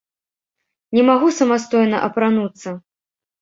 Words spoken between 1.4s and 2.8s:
самастойна апрануцца.